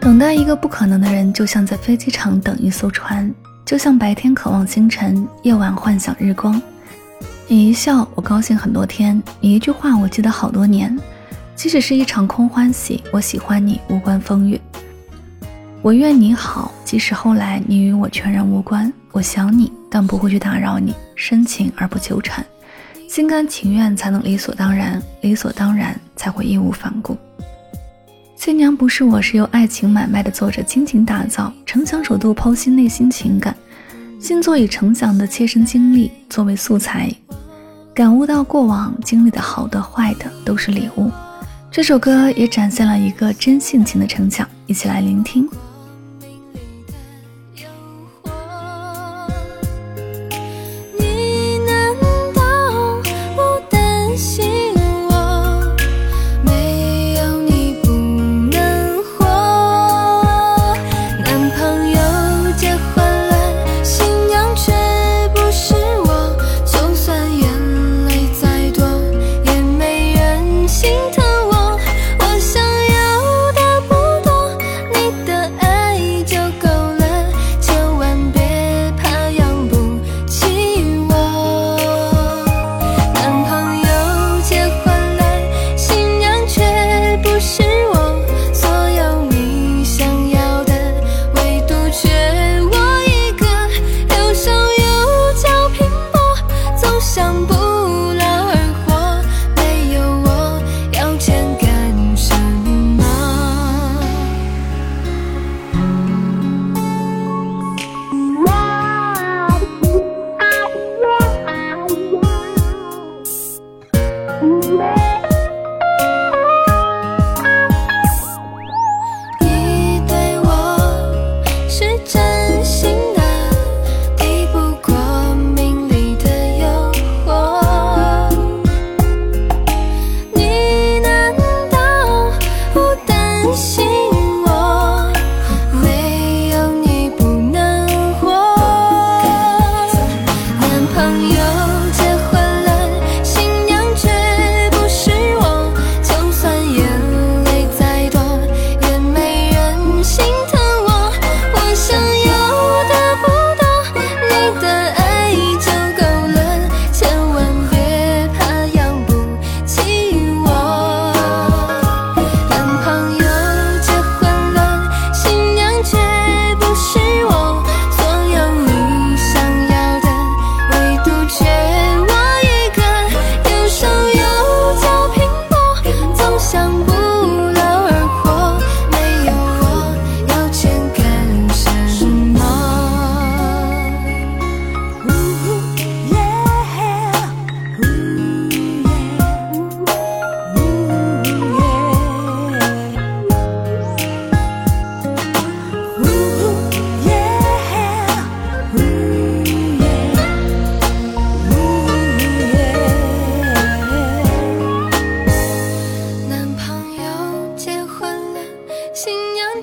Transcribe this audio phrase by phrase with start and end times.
[0.00, 3.34] 等待一个不可能的人，就像在飞机场等一艘船，
[3.64, 6.62] 就像白天渴望星辰，夜晚幻想日光。
[7.48, 10.96] 你一笑，我高兴很多天；你一句话，我记得好多年。
[11.56, 14.60] 即使是一场空欢喜，我喜欢你，无关风月。
[15.82, 18.92] 我愿你好，即使后来你与我全然无关。
[19.10, 22.44] 我想你，但不会去打扰你，深情而不纠缠，
[23.08, 27.16] 心甘情愿才能理所当然，理所当然才会义无反顾。
[28.36, 31.52] 新娘不是我，是由爱情买卖的作者倾情打造。
[31.64, 33.56] 成想首度剖析内心情感，
[34.20, 37.10] 新作以成想的切身经历作为素材，
[37.94, 41.10] 感悟到过往经历的好的坏的都是礼物。
[41.70, 45.48] 这首歌也展现了一个真性情的成想，一起来聆听。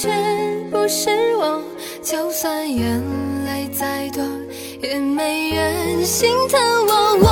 [0.00, 0.08] 却
[0.70, 1.60] 不是我
[2.04, 3.02] 就算眼
[3.44, 4.22] 泪再多，
[4.80, 6.60] 也没人心疼
[7.20, 7.27] 我。